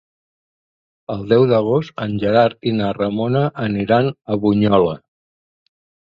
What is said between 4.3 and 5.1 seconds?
a Bunyola.